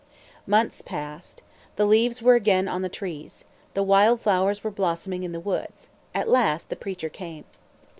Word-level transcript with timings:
Months 0.47 0.81
passed. 0.81 1.43
The 1.75 1.85
leaves 1.85 2.23
were 2.23 2.33
again 2.33 2.67
on 2.67 2.81
the 2.81 2.89
trees. 2.89 3.43
The 3.75 3.83
wild 3.83 4.19
flowers 4.21 4.63
were 4.63 4.71
blossoming 4.71 5.21
in 5.21 5.31
the 5.31 5.39
woods. 5.39 5.89
At 6.15 6.27
last 6.27 6.69
the 6.69 6.75
preacher 6.75 7.07
came. 7.07 7.45